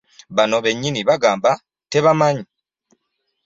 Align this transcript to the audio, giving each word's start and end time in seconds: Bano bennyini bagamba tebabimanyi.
Bano 0.35 0.57
bennyini 0.65 0.99
bagamba 1.09 1.51
tebabimanyi. 1.91 2.43